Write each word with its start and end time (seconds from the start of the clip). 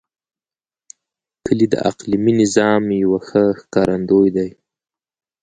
کلي 1.45 1.65
د 1.73 1.75
اقلیمي 1.89 2.33
نظام 2.41 2.83
یو 3.03 3.11
ښه 3.27 3.43
ښکارندوی 3.61 4.27
دی. 4.35 4.49